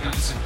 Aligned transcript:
get 0.00 0.12
that. 0.12 0.45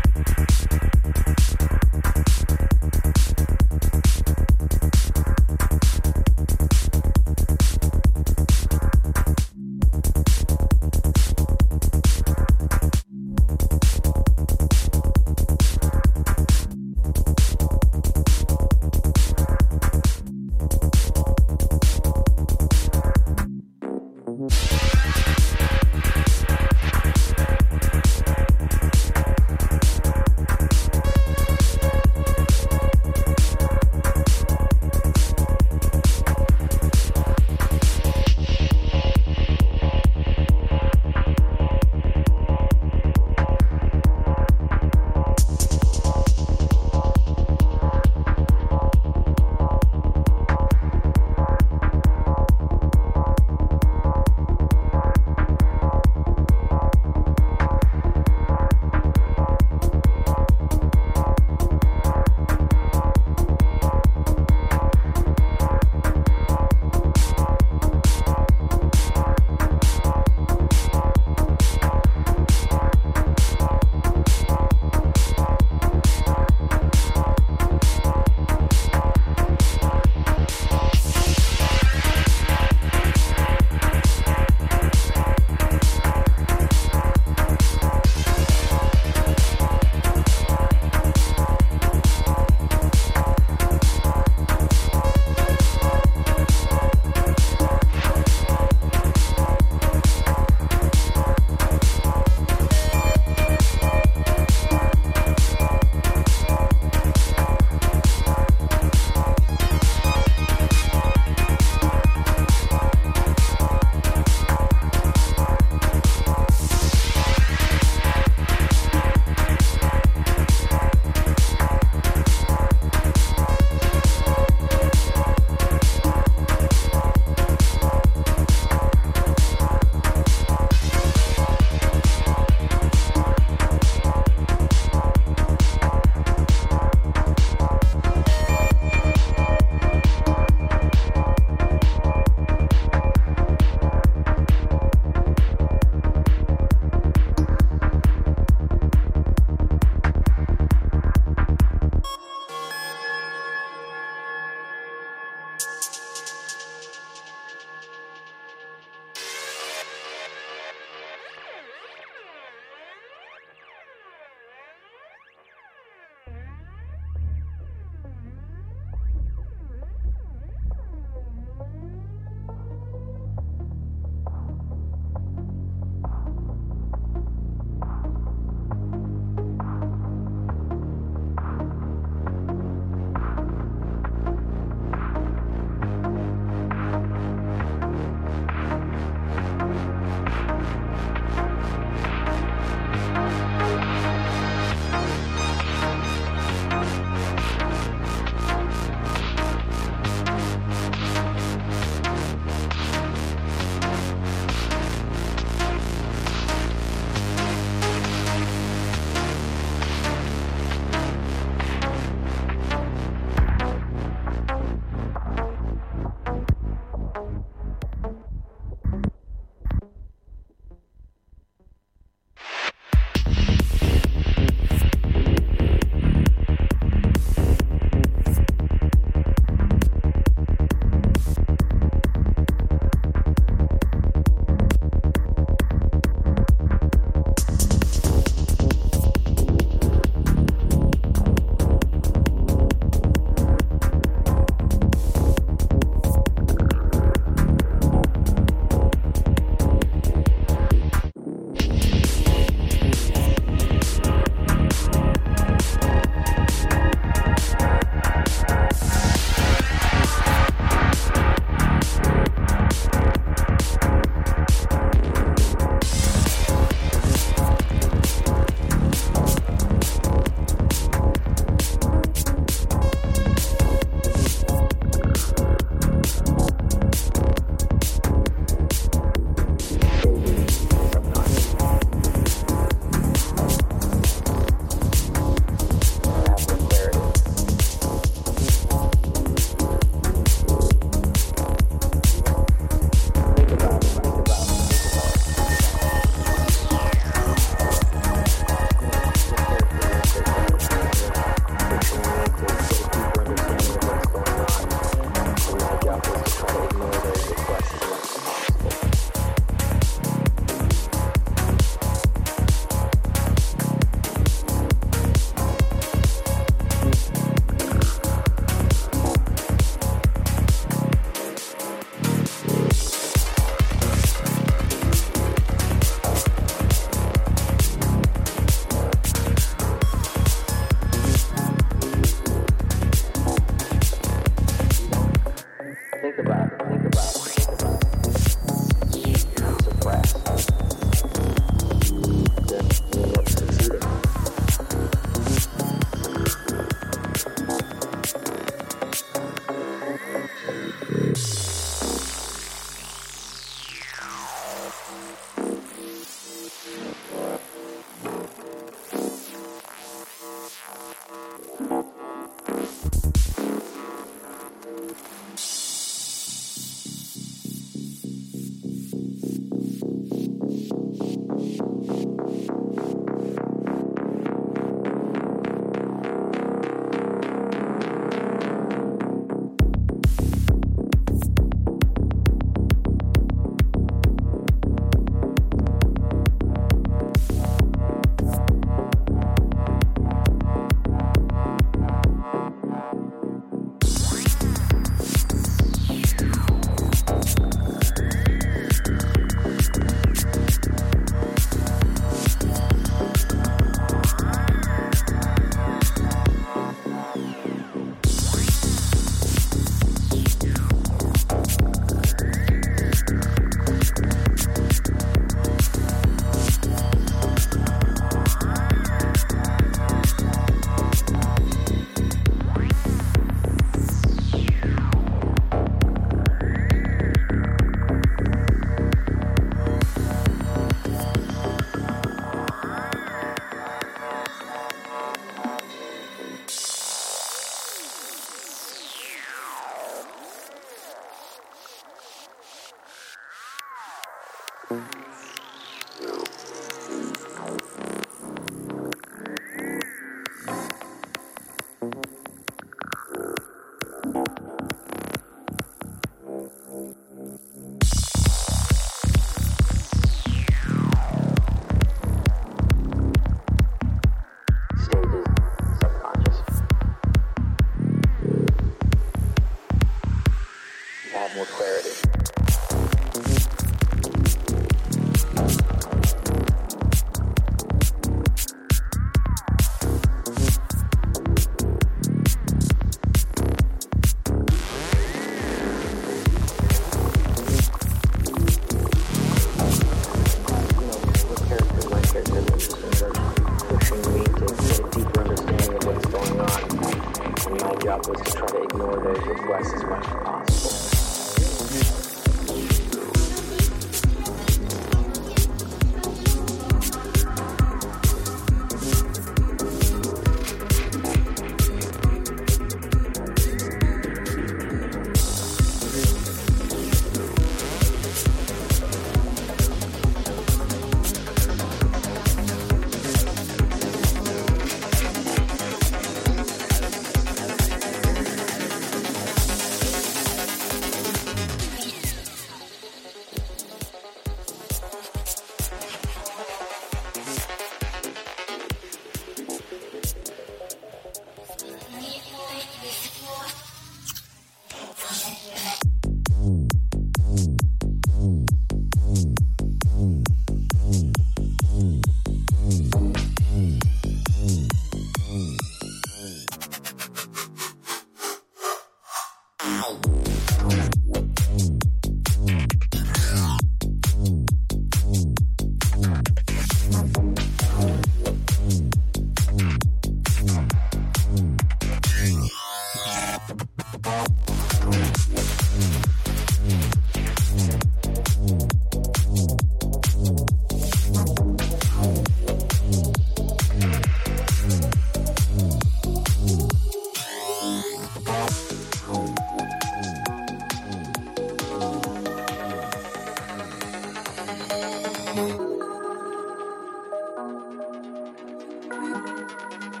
Yeah. 598.91 600.00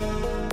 next. 0.00 0.45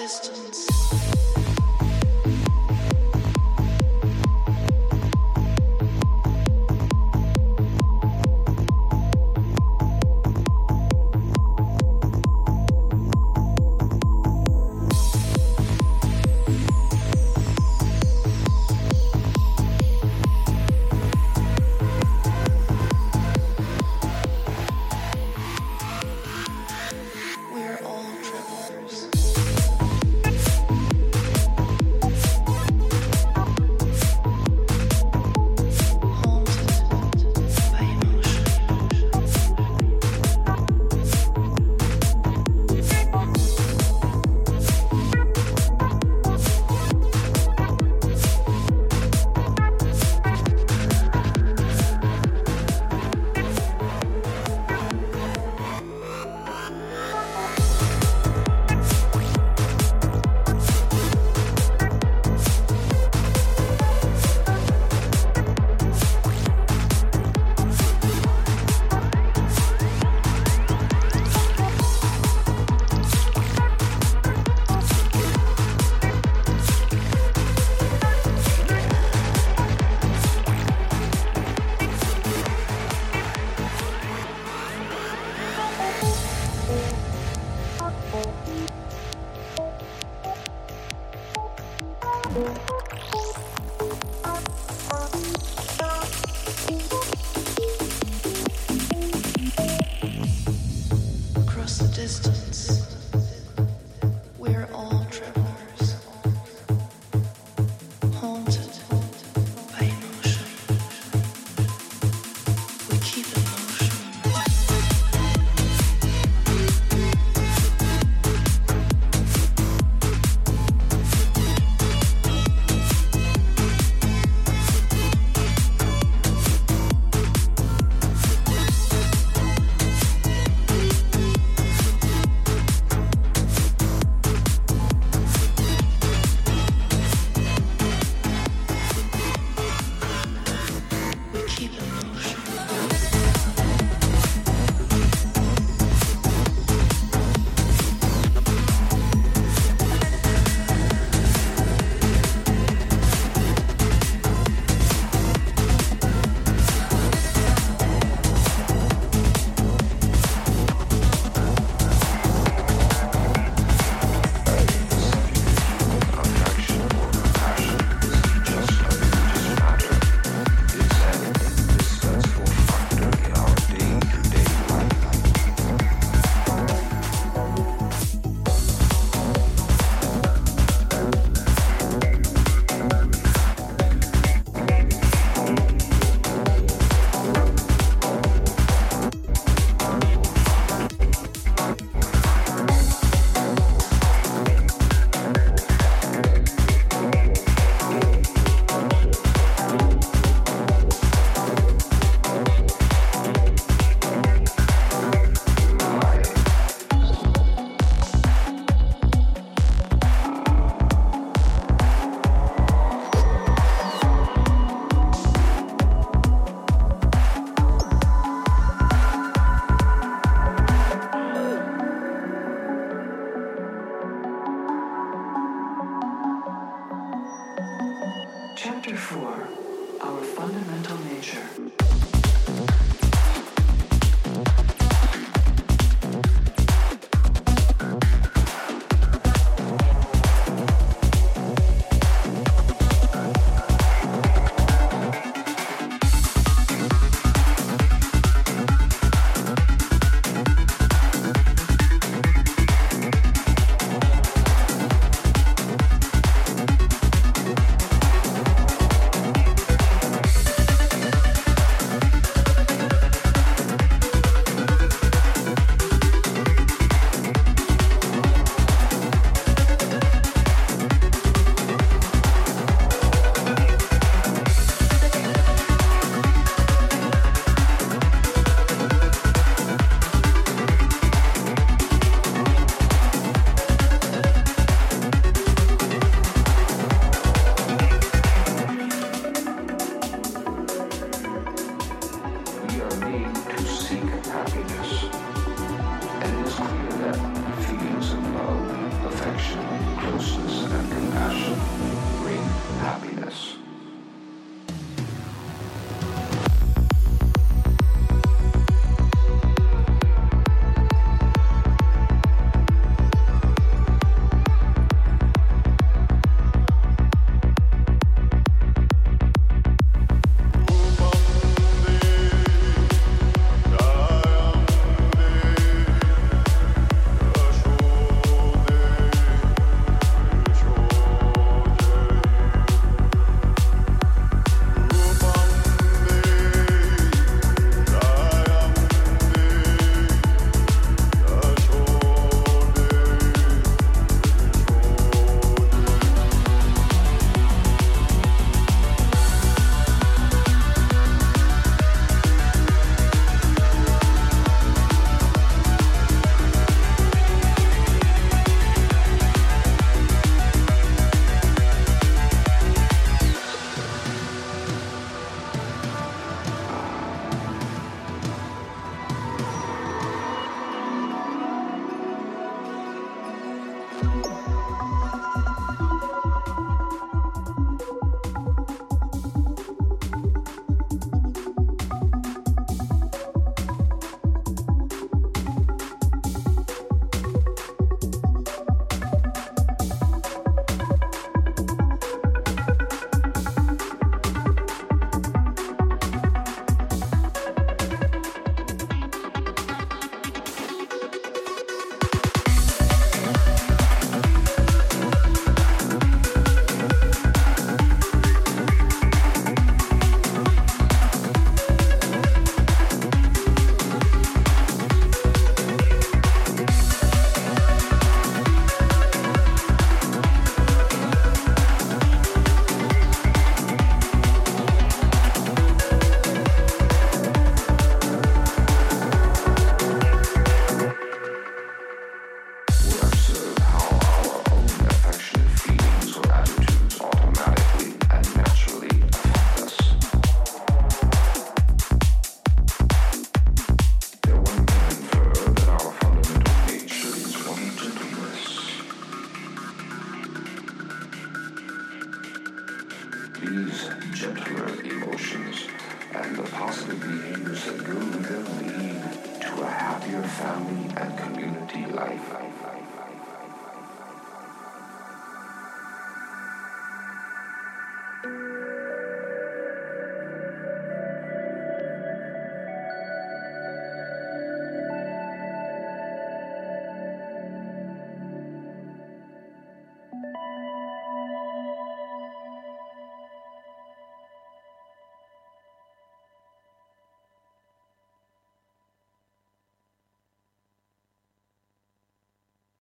distance. 0.00 0.79